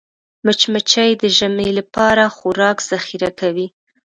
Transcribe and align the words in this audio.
مچمچۍ 0.45 1.11
د 1.21 1.23
ژمي 1.37 1.69
لپاره 1.79 2.23
خوراک 2.35 2.77
ذخیره 2.89 3.29
کوي 3.39 3.67